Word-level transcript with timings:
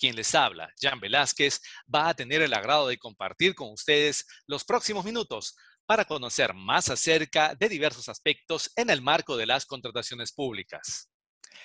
quien 0.00 0.16
les 0.16 0.34
habla, 0.34 0.72
Jan 0.80 0.98
Velázquez, 0.98 1.60
va 1.94 2.08
a 2.08 2.14
tener 2.14 2.42
el 2.42 2.54
agrado 2.54 2.88
de 2.88 2.98
compartir 2.98 3.54
con 3.54 3.70
ustedes 3.70 4.26
los 4.46 4.64
próximos 4.64 5.04
minutos 5.04 5.54
para 5.86 6.04
conocer 6.04 6.54
más 6.54 6.88
acerca 6.88 7.54
de 7.54 7.68
diversos 7.68 8.08
aspectos 8.08 8.72
en 8.76 8.90
el 8.90 9.02
marco 9.02 9.36
de 9.36 9.46
las 9.46 9.66
contrataciones 9.66 10.32
públicas. 10.32 11.10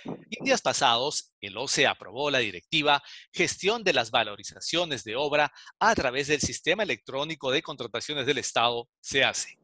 En 0.04 0.44
días 0.44 0.62
pasados, 0.62 1.34
el 1.42 1.58
OCE 1.58 1.88
aprobó 1.88 2.30
la 2.30 2.40
directiva 2.40 3.02
Gestión 3.32 3.84
de 3.84 3.94
las 3.94 4.12
Valorizaciones 4.12 5.04
de 5.04 5.16
Obra 5.16 5.52
a 5.80 5.96
través 5.96 6.28
del 6.28 6.42
Sistema 6.42 6.84
Electrónico 6.84 7.52
de 7.52 7.64
Contrataciones 7.64 8.26
del 8.26 8.38
Estado, 8.38 8.88
SEACE. 9.00 9.58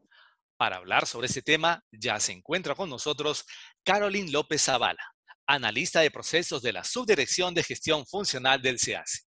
Para 0.56 0.76
hablar 0.76 1.06
sobre 1.06 1.26
este 1.26 1.42
tema, 1.42 1.84
ya 1.90 2.18
se 2.20 2.32
encuentra 2.32 2.74
con 2.74 2.88
nosotros 2.88 3.44
Caroline 3.84 4.30
López 4.30 4.62
Zavala, 4.62 5.11
analista 5.54 6.00
de 6.00 6.10
procesos 6.10 6.62
de 6.62 6.72
la 6.72 6.82
Subdirección 6.82 7.52
de 7.54 7.62
Gestión 7.62 8.06
Funcional 8.06 8.62
del 8.62 8.78
SEACE. 8.78 9.24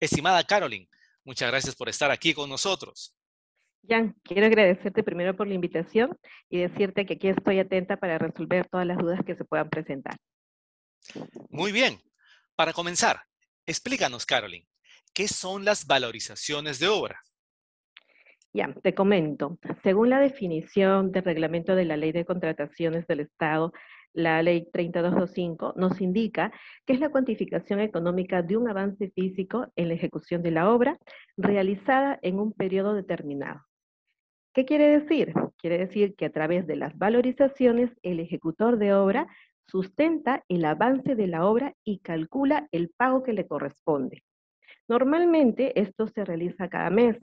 Estimada 0.00 0.42
Caroline, 0.44 0.88
muchas 1.24 1.50
gracias 1.50 1.76
por 1.76 1.88
estar 1.88 2.10
aquí 2.10 2.32
con 2.32 2.48
nosotros. 2.48 3.14
Jan, 3.86 4.14
quiero 4.22 4.46
agradecerte 4.46 5.02
primero 5.02 5.36
por 5.36 5.46
la 5.46 5.54
invitación 5.54 6.16
y 6.48 6.58
decirte 6.58 7.04
que 7.04 7.14
aquí 7.14 7.28
estoy 7.28 7.58
atenta 7.58 7.96
para 7.98 8.18
resolver 8.18 8.66
todas 8.68 8.86
las 8.86 8.98
dudas 8.98 9.20
que 9.24 9.36
se 9.36 9.44
puedan 9.44 9.68
presentar. 9.68 10.16
Muy 11.48 11.72
bien. 11.72 11.98
Para 12.56 12.72
comenzar, 12.72 13.20
explícanos, 13.66 14.26
Caroline, 14.26 14.66
¿qué 15.14 15.28
son 15.28 15.64
las 15.64 15.86
valorizaciones 15.86 16.78
de 16.78 16.88
obra? 16.88 17.22
Ya, 18.52 18.74
te 18.82 18.94
comento. 18.94 19.58
Según 19.82 20.10
la 20.10 20.20
definición 20.20 21.12
del 21.12 21.24
reglamento 21.24 21.74
de 21.74 21.84
la 21.84 21.96
Ley 21.96 22.12
de 22.12 22.24
Contrataciones 22.24 23.06
del 23.06 23.20
Estado, 23.20 23.72
la 24.12 24.42
Ley 24.42 24.68
3225 24.72 25.74
nos 25.76 26.00
indica 26.00 26.52
que 26.86 26.94
es 26.94 27.00
la 27.00 27.10
cuantificación 27.10 27.80
económica 27.80 28.42
de 28.42 28.56
un 28.56 28.68
avance 28.68 29.10
físico 29.10 29.72
en 29.76 29.88
la 29.88 29.94
ejecución 29.94 30.42
de 30.42 30.50
la 30.50 30.70
obra 30.70 30.98
realizada 31.36 32.18
en 32.22 32.38
un 32.38 32.52
periodo 32.52 32.94
determinado. 32.94 33.62
¿Qué 34.52 34.64
quiere 34.64 34.98
decir? 34.98 35.32
Quiere 35.58 35.78
decir 35.78 36.16
que 36.16 36.26
a 36.26 36.32
través 36.32 36.66
de 36.66 36.76
las 36.76 36.98
valorizaciones, 36.98 37.90
el 38.02 38.18
ejecutor 38.18 38.78
de 38.78 38.94
obra 38.94 39.28
sustenta 39.68 40.44
el 40.48 40.64
avance 40.64 41.14
de 41.14 41.28
la 41.28 41.46
obra 41.46 41.74
y 41.84 42.00
calcula 42.00 42.68
el 42.72 42.90
pago 42.96 43.22
que 43.22 43.32
le 43.32 43.46
corresponde. 43.46 44.24
Normalmente 44.88 45.80
esto 45.80 46.08
se 46.08 46.24
realiza 46.24 46.68
cada 46.68 46.90
mes. 46.90 47.16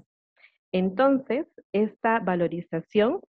Entonces, 0.72 1.48
esta 1.74 2.20
valorización 2.20 3.20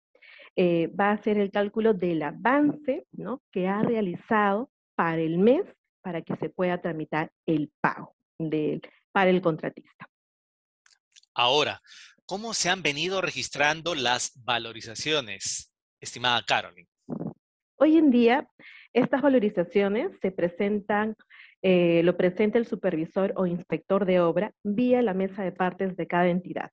eh, 0.55 0.87
va 0.87 1.11
a 1.11 1.21
ser 1.21 1.37
el 1.37 1.51
cálculo 1.51 1.93
del 1.93 2.21
avance 2.23 3.05
¿no? 3.11 3.41
que 3.51 3.67
ha 3.67 3.81
realizado 3.81 4.69
para 4.95 5.19
el 5.21 5.37
mes 5.37 5.63
para 6.01 6.21
que 6.21 6.35
se 6.37 6.49
pueda 6.49 6.81
tramitar 6.81 7.31
el 7.45 7.71
pago 7.81 8.15
para 9.11 9.29
el 9.29 9.41
contratista. 9.41 10.07
Ahora, 11.33 11.81
¿Cómo 12.29 12.53
se 12.53 12.69
han 12.69 12.83
venido 12.83 13.21
registrando 13.21 13.95
las 13.95 14.39
valorizaciones, 14.45 15.73
estimada 15.99 16.43
Caroline? 16.45 16.87
Hoy 17.77 17.97
en 17.97 18.11
día, 18.11 18.47
estas 18.93 19.23
valorizaciones 19.23 20.11
se 20.21 20.29
presentan, 20.29 21.15
eh, 21.63 22.03
lo 22.03 22.15
presenta 22.17 22.59
el 22.59 22.67
supervisor 22.67 23.33
o 23.35 23.47
inspector 23.47 24.05
de 24.05 24.19
obra 24.19 24.53
vía 24.61 25.01
la 25.01 25.15
mesa 25.15 25.41
de 25.41 25.51
partes 25.51 25.97
de 25.97 26.05
cada 26.05 26.27
entidad. 26.27 26.69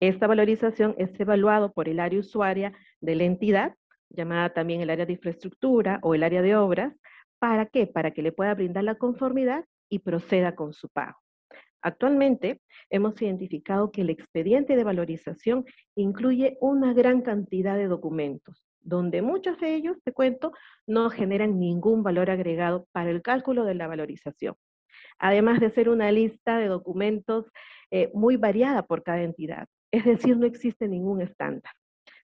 Esta 0.00 0.26
valorización 0.26 0.94
es 0.98 1.18
evaluado 1.18 1.72
por 1.72 1.88
el 1.88 2.00
área 2.00 2.20
usuaria 2.20 2.72
de 3.00 3.14
la 3.14 3.24
entidad, 3.24 3.74
llamada 4.10 4.52
también 4.52 4.80
el 4.80 4.90
área 4.90 5.06
de 5.06 5.12
infraestructura 5.12 5.98
o 6.02 6.14
el 6.14 6.22
área 6.22 6.42
de 6.42 6.56
obras. 6.56 7.00
¿Para 7.38 7.66
qué? 7.66 7.86
Para 7.86 8.12
que 8.12 8.22
le 8.22 8.32
pueda 8.32 8.54
brindar 8.54 8.84
la 8.84 8.96
conformidad 8.96 9.64
y 9.88 10.00
proceda 10.00 10.54
con 10.54 10.72
su 10.72 10.88
pago. 10.88 11.18
Actualmente 11.82 12.62
hemos 12.88 13.20
identificado 13.20 13.90
que 13.90 14.00
el 14.00 14.10
expediente 14.10 14.74
de 14.74 14.84
valorización 14.84 15.66
incluye 15.94 16.56
una 16.60 16.94
gran 16.94 17.20
cantidad 17.20 17.76
de 17.76 17.88
documentos, 17.88 18.66
donde 18.80 19.20
muchos 19.20 19.60
de 19.60 19.74
ellos, 19.74 19.98
te 20.02 20.12
cuento, 20.12 20.52
no 20.86 21.10
generan 21.10 21.60
ningún 21.60 22.02
valor 22.02 22.30
agregado 22.30 22.86
para 22.92 23.10
el 23.10 23.20
cálculo 23.20 23.64
de 23.64 23.74
la 23.74 23.86
valorización. 23.86 24.54
Además 25.18 25.60
de 25.60 25.70
ser 25.70 25.90
una 25.90 26.10
lista 26.10 26.58
de 26.58 26.68
documentos 26.68 27.50
eh, 27.96 28.10
muy 28.12 28.36
variada 28.36 28.84
por 28.84 29.04
cada 29.04 29.22
entidad, 29.22 29.68
es 29.92 30.04
decir, 30.04 30.36
no 30.36 30.46
existe 30.46 30.88
ningún 30.88 31.20
estándar. 31.20 31.72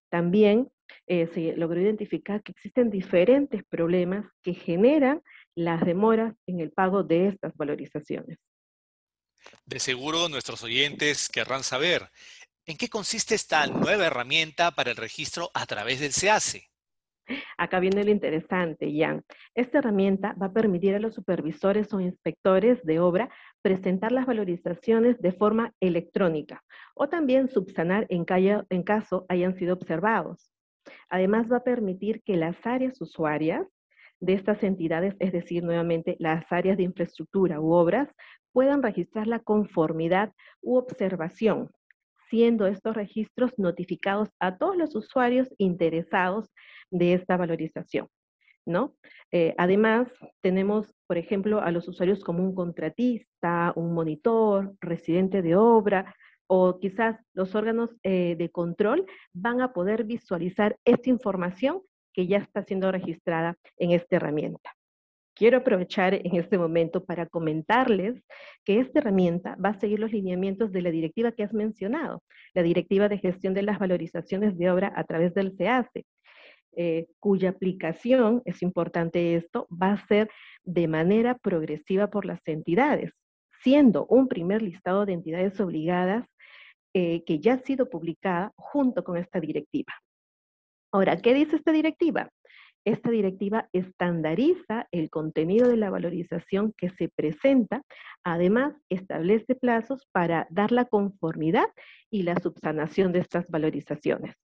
También 0.09 0.69
eh, 1.07 1.29
se 1.33 1.57
logró 1.57 1.81
identificar 1.81 2.43
que 2.43 2.51
existen 2.51 2.91
diferentes 2.91 3.63
problemas 3.69 4.27
que 4.43 4.55
generan 4.55 5.23
las 5.55 5.85
demoras 5.87 6.35
en 6.49 6.59
el 6.59 6.73
pago 6.73 7.05
de 7.05 7.29
estas 7.29 7.57
valorizaciones. 7.57 8.37
De 9.65 9.79
seguro 9.79 10.29
nuestros 10.29 10.65
oyentes 10.65 11.29
querrán 11.29 11.63
saber, 11.63 12.11
¿en 12.67 12.77
qué 12.77 12.89
consiste 12.89 13.37
esta 13.37 13.65
nueva 13.69 14.07
herramienta 14.07 14.73
para 14.73 14.91
el 14.91 14.97
registro 14.97 15.53
a 15.55 15.67
través 15.67 16.01
del 16.01 16.11
SEACE? 16.11 16.69
Acá 17.57 17.81
viene 17.81 18.05
lo 18.05 18.11
interesante, 18.11 18.93
Jan. 18.97 19.23
Esta 19.55 19.79
herramienta 19.79 20.35
va 20.41 20.47
a 20.47 20.53
permitir 20.53 20.95
a 20.95 20.99
los 20.99 21.15
supervisores 21.15 21.93
o 21.93 22.01
inspectores 22.01 22.83
de 22.85 23.01
obra 23.01 23.31
presentar 23.63 24.13
las 24.13 24.27
valorizaciones 24.27 25.21
de 25.21 25.33
forma 25.33 25.75
electrónica 25.81 26.63
o 26.95 27.09
también 27.09 27.49
subsanar 27.49 28.07
en, 28.09 28.25
en 28.71 28.83
caso 28.83 29.27
hayan 29.29 29.55
sido 29.55 29.75
observados. 29.75 30.53
Además, 31.09 31.51
va 31.51 31.59
a 31.59 31.65
permitir 31.65 32.23
que 32.23 32.37
las 32.37 32.57
áreas 32.67 33.01
usuarias 33.01 33.67
de 34.21 34.35
estas 34.35 34.63
entidades, 34.63 35.17
es 35.19 35.33
decir, 35.33 35.63
nuevamente 35.65 36.17
las 36.19 36.51
áreas 36.53 36.77
de 36.77 36.83
infraestructura 36.85 37.61
u 37.61 37.73
obras, 37.73 38.15
puedan 38.53 38.83
registrar 38.83 39.27
la 39.27 39.41
conformidad 39.41 40.33
u 40.61 40.77
observación, 40.77 41.71
siendo 42.31 42.67
estos 42.67 42.95
registros 42.95 43.53
notificados 43.59 44.31
a 44.39 44.57
todos 44.57 44.77
los 44.77 44.95
usuarios 44.95 45.49
interesados 45.59 46.49
de 46.91 47.15
esta 47.15 47.37
valorización. 47.37 48.09
¿no? 48.67 48.95
Eh, 49.33 49.55
además, 49.59 50.09
tenemos, 50.41 50.95
por 51.07 51.19
ejemplo, 51.19 51.61
a 51.61 51.71
los 51.71 51.89
usuarios 51.89 52.23
como 52.23 52.43
un 52.43 52.55
contratista, 52.55 53.73
un 53.77 53.93
monitor, 53.95 54.75
residente 54.81 55.43
de 55.43 55.57
obra, 55.57 56.15
o 56.47 56.79
quizás 56.79 57.17
los 57.33 57.55
órganos 57.55 57.91
eh, 58.03 58.37
de 58.37 58.51
control 58.51 59.07
van 59.33 59.61
a 59.61 59.73
poder 59.73 60.05
visualizar 60.05 60.77
esta 60.85 61.11
información 61.11 61.83
que 62.13 62.27
ya 62.27 62.39
está 62.39 62.65
siendo 62.65 62.91
registrada 62.91 63.57
en 63.77 63.93
esta 63.93 64.17
herramienta. 64.17 64.75
Quiero 65.41 65.57
aprovechar 65.57 66.13
en 66.13 66.37
este 66.37 66.59
momento 66.59 67.03
para 67.03 67.25
comentarles 67.25 68.23
que 68.63 68.79
esta 68.79 68.99
herramienta 68.99 69.57
va 69.57 69.71
a 69.71 69.81
seguir 69.81 69.99
los 69.99 70.13
lineamientos 70.13 70.71
de 70.71 70.83
la 70.83 70.91
directiva 70.91 71.33
que 71.33 71.43
has 71.43 71.55
mencionado, 71.55 72.23
la 72.53 72.63
Directiva 72.63 73.09
de 73.09 73.17
Gestión 73.17 73.55
de 73.55 73.63
las 73.63 73.79
Valorizaciones 73.79 74.59
de 74.59 74.71
Obra 74.71 74.93
a 74.95 75.05
través 75.05 75.33
del 75.33 75.57
SEACE, 75.57 76.05
eh, 76.77 77.07
cuya 77.21 77.49
aplicación, 77.49 78.43
es 78.45 78.61
importante 78.61 79.35
esto, 79.35 79.67
va 79.71 79.93
a 79.93 80.07
ser 80.07 80.29
de 80.63 80.89
manera 80.89 81.39
progresiva 81.39 82.11
por 82.11 82.27
las 82.27 82.47
entidades, 82.47 83.19
siendo 83.63 84.05
un 84.09 84.29
primer 84.29 84.61
listado 84.61 85.07
de 85.07 85.15
entidades 85.15 85.59
obligadas 85.59 86.27
eh, 86.93 87.25
que 87.25 87.39
ya 87.39 87.55
ha 87.55 87.59
sido 87.61 87.89
publicada 87.89 88.53
junto 88.57 89.03
con 89.05 89.17
esta 89.17 89.41
directiva. 89.41 89.95
Ahora, 90.93 91.17
¿qué 91.17 91.33
dice 91.33 91.57
esta 91.57 91.73
directiva? 91.73 92.29
Esta 92.87 93.11
directiva 93.11 93.69
estandariza 93.73 94.89
el 94.91 95.11
contenido 95.11 95.69
de 95.69 95.77
la 95.77 95.91
valorización 95.91 96.73
que 96.73 96.89
se 96.89 97.09
presenta, 97.09 97.83
además 98.25 98.75
establece 98.89 99.55
plazos 99.55 100.07
para 100.13 100.47
dar 100.51 100.73
la 100.73 100.87
conformidad 100.87 101.67
y 102.11 102.23
la 102.23 102.37
subsanación 102.41 103.13
de 103.13 103.19
estas 103.19 103.51
valorizaciones. 103.51 104.35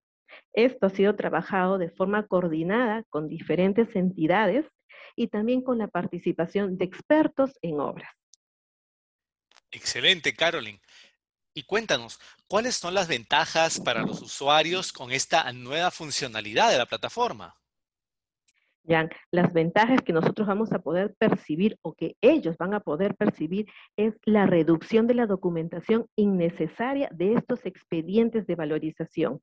Esto 0.53 0.87
ha 0.87 0.91
sido 0.91 1.17
trabajado 1.17 1.79
de 1.79 1.91
forma 1.91 2.27
coordinada 2.27 3.05
con 3.09 3.29
diferentes 3.29 3.97
entidades 3.97 4.67
y 5.15 5.29
también 5.29 5.63
con 5.63 5.79
la 5.79 5.89
participación 5.89 6.77
de 6.77 6.85
expertos 6.85 7.59
en 7.63 7.81
obras. 7.81 8.11
Excelente, 9.71 10.35
Carolyn. 10.35 10.79
Y 11.55 11.63
cuéntanos, 11.63 12.21
¿cuáles 12.47 12.75
son 12.77 12.93
las 12.93 13.09
ventajas 13.09 13.81
para 13.81 14.03
los 14.03 14.21
usuarios 14.21 14.93
con 14.93 15.11
esta 15.11 15.51
nueva 15.55 15.91
funcionalidad 15.91 16.71
de 16.71 16.77
la 16.77 16.85
plataforma? 16.85 17.57
Las 19.31 19.53
ventajas 19.53 20.01
que 20.03 20.13
nosotros 20.13 20.47
vamos 20.47 20.73
a 20.73 20.79
poder 20.79 21.15
percibir 21.19 21.77
o 21.83 21.95
que 21.95 22.17
ellos 22.21 22.57
van 22.57 22.75
a 22.75 22.81
poder 22.81 23.17
percibir 23.17 23.67
es 23.97 24.15
la 24.25 24.47
reducción 24.47 25.07
de 25.07 25.15
la 25.15 25.27
documentación 25.27 26.07
innecesaria 26.17 27.09
de 27.13 27.35
estos 27.35 27.67
expedientes 27.67 28.47
de 28.47 28.55
valorización. 28.55 29.41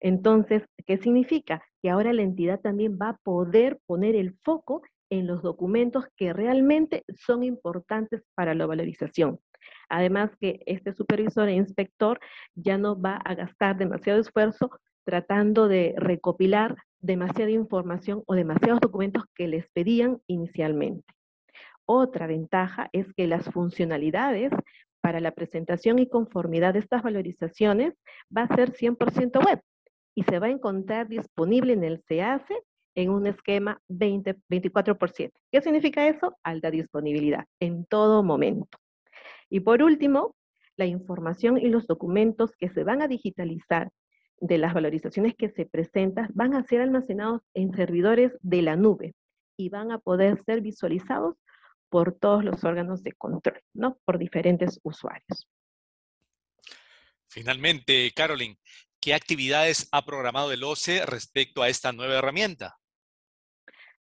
Entonces, 0.00 0.64
¿qué 0.86 0.96
significa? 0.96 1.62
Que 1.82 1.90
ahora 1.90 2.12
la 2.12 2.22
entidad 2.22 2.60
también 2.60 2.98
va 3.00 3.10
a 3.10 3.18
poder 3.22 3.78
poner 3.86 4.16
el 4.16 4.34
foco 4.42 4.82
en 5.10 5.26
los 5.26 5.42
documentos 5.42 6.06
que 6.16 6.32
realmente 6.32 7.04
son 7.16 7.42
importantes 7.42 8.22
para 8.34 8.54
la 8.54 8.66
valorización. 8.66 9.40
Además 9.88 10.30
que 10.40 10.60
este 10.66 10.92
supervisor 10.92 11.48
e 11.48 11.54
inspector 11.54 12.18
ya 12.54 12.78
no 12.78 12.98
va 12.98 13.16
a 13.16 13.34
gastar 13.34 13.76
demasiado 13.76 14.20
esfuerzo 14.20 14.70
tratando 15.04 15.68
de 15.68 15.94
recopilar 15.96 16.76
demasiada 17.00 17.50
información 17.50 18.22
o 18.26 18.34
demasiados 18.34 18.80
documentos 18.80 19.24
que 19.34 19.48
les 19.48 19.68
pedían 19.70 20.20
inicialmente. 20.26 21.04
Otra 21.86 22.26
ventaja 22.26 22.88
es 22.92 23.12
que 23.14 23.26
las 23.26 23.46
funcionalidades 23.50 24.52
para 25.00 25.20
la 25.20 25.32
presentación 25.32 25.98
y 25.98 26.08
conformidad 26.08 26.74
de 26.74 26.80
estas 26.80 27.02
valorizaciones 27.02 27.94
va 28.36 28.42
a 28.42 28.54
ser 28.54 28.72
100% 28.72 29.44
web 29.44 29.60
y 30.14 30.22
se 30.24 30.38
va 30.38 30.46
a 30.46 30.50
encontrar 30.50 31.08
disponible 31.08 31.72
en 31.72 31.84
el 31.84 32.00
CACE 32.02 32.54
en 32.94 33.10
un 33.10 33.26
esquema 33.26 33.80
20, 33.88 34.36
24 34.48 34.98
por 34.98 35.10
7. 35.10 35.32
¿Qué 35.50 35.62
significa 35.62 36.06
eso? 36.06 36.36
Alta 36.42 36.70
disponibilidad 36.70 37.44
en 37.60 37.86
todo 37.86 38.22
momento. 38.22 38.78
Y 39.48 39.60
por 39.60 39.82
último, 39.82 40.34
la 40.76 40.86
información 40.86 41.58
y 41.58 41.68
los 41.68 41.86
documentos 41.86 42.52
que 42.56 42.68
se 42.68 42.84
van 42.84 43.02
a 43.02 43.08
digitalizar 43.08 43.90
de 44.40 44.58
las 44.58 44.74
valorizaciones 44.74 45.34
que 45.34 45.50
se 45.50 45.66
presentan 45.66 46.28
van 46.34 46.54
a 46.54 46.62
ser 46.64 46.80
almacenados 46.80 47.42
en 47.54 47.72
servidores 47.72 48.36
de 48.40 48.62
la 48.62 48.76
nube 48.76 49.14
y 49.56 49.68
van 49.68 49.92
a 49.92 49.98
poder 49.98 50.42
ser 50.42 50.62
visualizados 50.62 51.36
por 51.90 52.14
todos 52.14 52.44
los 52.44 52.64
órganos 52.64 53.02
de 53.02 53.12
control, 53.12 53.60
¿no? 53.74 53.98
Por 54.04 54.18
diferentes 54.18 54.80
usuarios. 54.82 55.48
Finalmente, 57.28 58.10
Carolyn, 58.14 58.58
¿qué 59.00 59.14
actividades 59.14 59.88
ha 59.92 60.04
programado 60.04 60.52
el 60.52 60.64
OCE 60.64 61.04
respecto 61.04 61.62
a 61.62 61.68
esta 61.68 61.92
nueva 61.92 62.18
herramienta? 62.18 62.78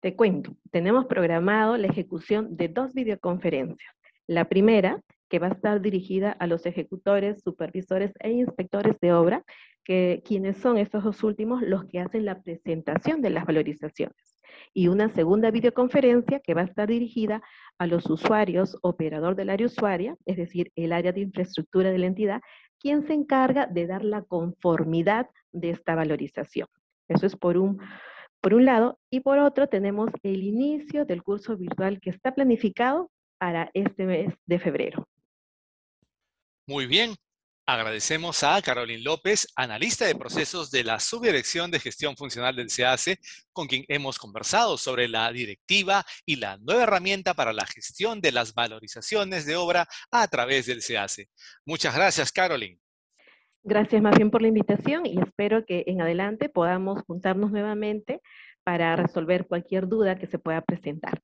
Te 0.00 0.16
cuento, 0.16 0.56
tenemos 0.72 1.06
programado 1.06 1.76
la 1.76 1.86
ejecución 1.86 2.56
de 2.56 2.68
dos 2.68 2.92
videoconferencias. 2.92 3.94
La 4.26 4.48
primera, 4.48 5.00
que 5.32 5.38
va 5.38 5.46
a 5.46 5.52
estar 5.52 5.80
dirigida 5.80 6.32
a 6.32 6.46
los 6.46 6.66
ejecutores, 6.66 7.40
supervisores 7.40 8.12
e 8.20 8.32
inspectores 8.32 9.00
de 9.00 9.14
obra, 9.14 9.42
que 9.82 10.22
quienes 10.26 10.58
son 10.58 10.76
estos 10.76 11.04
dos 11.04 11.24
últimos 11.24 11.62
los 11.62 11.86
que 11.86 12.00
hacen 12.00 12.26
la 12.26 12.42
presentación 12.42 13.22
de 13.22 13.30
las 13.30 13.46
valorizaciones. 13.46 14.42
Y 14.74 14.88
una 14.88 15.08
segunda 15.08 15.50
videoconferencia 15.50 16.40
que 16.40 16.52
va 16.52 16.60
a 16.60 16.64
estar 16.64 16.86
dirigida 16.86 17.40
a 17.78 17.86
los 17.86 18.10
usuarios, 18.10 18.76
operador 18.82 19.34
del 19.34 19.48
área 19.48 19.68
usuaria, 19.68 20.18
es 20.26 20.36
decir, 20.36 20.70
el 20.76 20.92
área 20.92 21.12
de 21.12 21.22
infraestructura 21.22 21.90
de 21.90 21.98
la 21.98 22.08
entidad, 22.08 22.42
quien 22.78 23.00
se 23.00 23.14
encarga 23.14 23.66
de 23.66 23.86
dar 23.86 24.04
la 24.04 24.20
conformidad 24.20 25.30
de 25.50 25.70
esta 25.70 25.94
valorización. 25.94 26.68
Eso 27.08 27.24
es 27.24 27.36
por 27.36 27.56
un 27.56 27.80
por 28.42 28.54
un 28.54 28.64
lado, 28.64 28.98
y 29.08 29.20
por 29.20 29.38
otro 29.38 29.68
tenemos 29.68 30.10
el 30.24 30.42
inicio 30.42 31.06
del 31.06 31.22
curso 31.22 31.56
virtual 31.56 32.00
que 32.00 32.10
está 32.10 32.34
planificado 32.34 33.08
para 33.38 33.70
este 33.72 34.04
mes 34.04 34.34
de 34.46 34.58
febrero. 34.58 35.06
Muy 36.66 36.86
bien. 36.86 37.14
Agradecemos 37.64 38.42
a 38.42 38.60
Carolyn 38.60 39.04
López, 39.04 39.46
analista 39.54 40.04
de 40.04 40.16
procesos 40.16 40.70
de 40.72 40.82
la 40.82 40.98
Subdirección 40.98 41.70
de 41.70 41.78
Gestión 41.78 42.16
Funcional 42.16 42.56
del 42.56 42.66
CACE, 42.66 43.20
con 43.52 43.68
quien 43.68 43.84
hemos 43.86 44.18
conversado 44.18 44.76
sobre 44.76 45.08
la 45.08 45.30
directiva 45.30 46.04
y 46.26 46.36
la 46.36 46.58
nueva 46.58 46.82
herramienta 46.82 47.34
para 47.34 47.52
la 47.52 47.64
gestión 47.66 48.20
de 48.20 48.32
las 48.32 48.54
valorizaciones 48.54 49.46
de 49.46 49.54
obra 49.54 49.86
a 50.10 50.26
través 50.26 50.66
del 50.66 50.82
CACE. 50.86 51.28
Muchas 51.64 51.94
gracias, 51.94 52.32
Carolyn. 52.32 52.80
Gracias 53.62 54.02
más 54.02 54.16
bien 54.16 54.30
por 54.32 54.42
la 54.42 54.48
invitación 54.48 55.06
y 55.06 55.20
espero 55.20 55.64
que 55.64 55.84
en 55.86 56.00
adelante 56.00 56.48
podamos 56.48 57.02
juntarnos 57.06 57.52
nuevamente 57.52 58.20
para 58.64 58.96
resolver 58.96 59.46
cualquier 59.46 59.86
duda 59.86 60.16
que 60.16 60.26
se 60.26 60.38
pueda 60.38 60.62
presentar. 60.62 61.20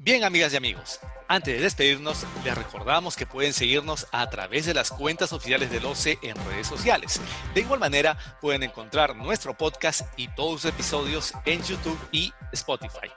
Bien, 0.00 0.22
amigas 0.22 0.52
y 0.52 0.56
amigos, 0.56 1.00
antes 1.26 1.56
de 1.56 1.60
despedirnos, 1.60 2.24
les 2.44 2.54
recordamos 2.56 3.16
que 3.16 3.26
pueden 3.26 3.52
seguirnos 3.52 4.06
a 4.12 4.30
través 4.30 4.64
de 4.64 4.72
las 4.72 4.92
cuentas 4.92 5.32
oficiales 5.32 5.72
del 5.72 5.86
OCE 5.86 6.20
en 6.22 6.36
redes 6.46 6.68
sociales. 6.68 7.20
De 7.52 7.62
igual 7.62 7.80
manera, 7.80 8.16
pueden 8.40 8.62
encontrar 8.62 9.16
nuestro 9.16 9.54
podcast 9.54 10.02
y 10.16 10.28
todos 10.28 10.52
los 10.52 10.64
episodios 10.72 11.32
en 11.44 11.64
YouTube 11.64 11.98
y 12.12 12.32
Spotify. 12.52 13.10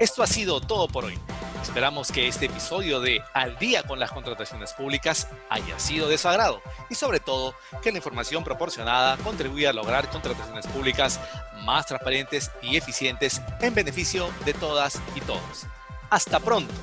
Esto 0.00 0.22
ha 0.22 0.26
sido 0.26 0.62
todo 0.62 0.88
por 0.88 1.04
hoy. 1.04 1.18
Esperamos 1.60 2.10
que 2.10 2.26
este 2.26 2.46
episodio 2.46 2.98
de 3.00 3.20
Al 3.34 3.58
día 3.58 3.82
con 3.82 4.00
las 4.00 4.10
contrataciones 4.10 4.72
públicas 4.72 5.28
haya 5.50 5.78
sido 5.78 6.08
de 6.08 6.16
su 6.16 6.28
agrado 6.28 6.62
y 6.88 6.94
sobre 6.94 7.20
todo 7.20 7.54
que 7.82 7.92
la 7.92 7.98
información 7.98 8.42
proporcionada 8.42 9.18
contribuya 9.18 9.68
a 9.68 9.74
lograr 9.74 10.08
contrataciones 10.08 10.66
públicas 10.66 11.20
más 11.64 11.84
transparentes 11.84 12.50
y 12.62 12.78
eficientes 12.78 13.42
en 13.60 13.74
beneficio 13.74 14.30
de 14.46 14.54
todas 14.54 14.98
y 15.14 15.20
todos. 15.20 15.66
Hasta 16.12 16.40
pronto. 16.40 16.74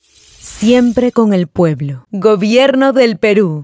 Siempre 0.00 1.12
con 1.12 1.34
el 1.34 1.48
pueblo. 1.48 2.06
Gobierno 2.12 2.94
del 2.94 3.18
Perú. 3.18 3.62